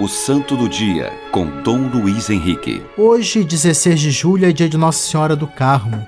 [0.00, 2.80] O Santo do Dia, com Dom Luiz Henrique.
[2.96, 6.06] Hoje, 16 de julho, é dia de Nossa Senhora do Carmo.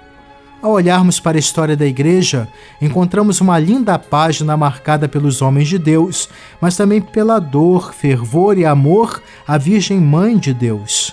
[0.62, 2.46] Ao olharmos para a história da Igreja,
[2.80, 6.28] encontramos uma linda página marcada pelos homens de Deus,
[6.60, 11.12] mas também pela dor, fervor e amor à Virgem Mãe de Deus.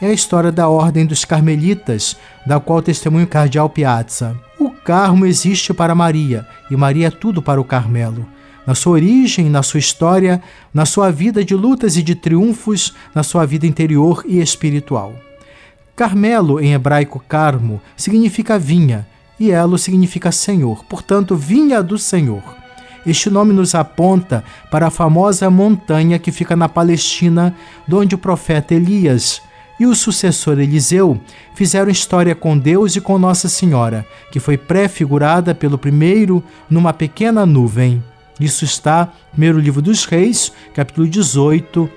[0.00, 2.16] É a história da Ordem dos Carmelitas,
[2.46, 4.34] da qual testemunho Cardeal Piazza.
[4.58, 8.26] O Carmo existe para Maria, e Maria é tudo para o Carmelo
[8.66, 10.42] na sua origem, na sua história,
[10.72, 15.14] na sua vida de lutas e de triunfos, na sua vida interior e espiritual.
[15.96, 19.06] Carmelo, em hebraico carmo, significa vinha,
[19.38, 22.42] e elo significa Senhor, portanto, vinha do Senhor.
[23.06, 27.54] Este nome nos aponta para a famosa montanha que fica na Palestina,
[27.90, 29.42] onde o profeta Elias
[29.78, 31.20] e o sucessor Eliseu
[31.54, 37.44] fizeram história com Deus e com Nossa Senhora, que foi prefigurada pelo primeiro numa pequena
[37.44, 38.02] nuvem.
[38.38, 41.88] Isso está no primeiro livro dos Reis, capítulo 18,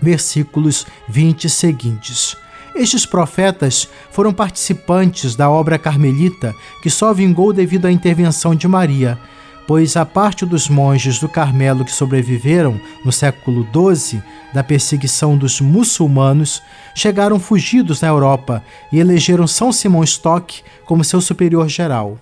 [0.00, 2.36] versículos 20 seguintes.
[2.74, 9.18] Estes profetas foram participantes da obra carmelita que só vingou devido à intervenção de Maria,
[9.66, 14.22] pois a parte dos monges do Carmelo que sobreviveram no século XII
[14.54, 16.62] da perseguição dos muçulmanos
[16.94, 22.18] chegaram fugidos na Europa e elegeram São Simão Stock como seu superior geral.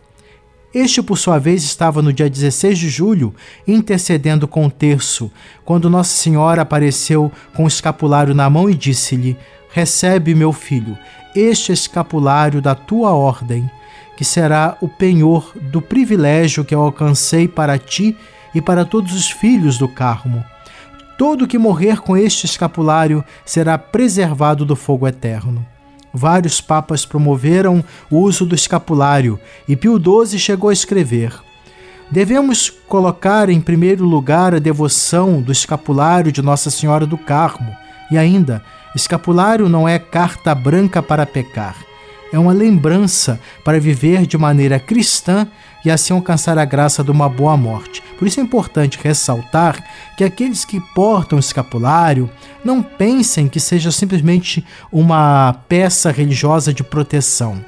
[0.74, 3.32] Este, por sua vez, estava no dia 16 de julho
[3.66, 5.30] intercedendo com o terço,
[5.64, 9.36] quando Nossa Senhora apareceu com o escapulário na mão e disse-lhe:
[9.70, 10.98] Recebe, meu filho,
[11.34, 13.70] este escapulário da tua ordem,
[14.16, 18.16] que será o penhor do privilégio que eu alcancei para ti
[18.52, 20.44] e para todos os filhos do Carmo.
[21.16, 25.64] Todo que morrer com este escapulário será preservado do fogo eterno.
[26.14, 31.34] Vários papas promoveram o uso do escapulário e Pio XII chegou a escrever:
[32.08, 37.74] Devemos colocar em primeiro lugar a devoção do escapulário de Nossa Senhora do Carmo.
[38.12, 38.62] E ainda,
[38.94, 41.76] escapulário não é carta branca para pecar,
[42.34, 45.46] é uma lembrança para viver de maneira cristã
[45.84, 48.02] e assim alcançar a graça de uma boa morte.
[48.18, 49.80] Por isso é importante ressaltar
[50.16, 52.28] que aqueles que portam o escapulário
[52.64, 57.64] não pensem que seja simplesmente uma peça religiosa de proteção,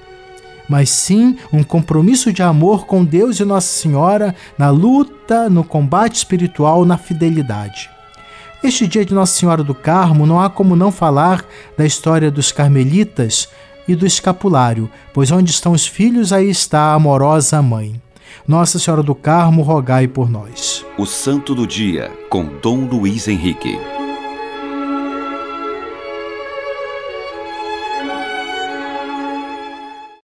[0.69, 6.16] mas sim um compromisso de amor com Deus e Nossa Senhora na luta, no combate
[6.16, 7.88] espiritual, na fidelidade.
[8.65, 11.44] Este dia de Nossa Senhora do Carmo não há como não falar
[11.78, 13.49] da história dos carmelitas
[13.89, 18.01] e do escapulário, pois onde estão os filhos, aí está a amorosa mãe.
[18.47, 20.85] Nossa Senhora do Carmo, rogai por nós.
[20.97, 23.96] O Santo do Dia, com Dom Luiz Henrique.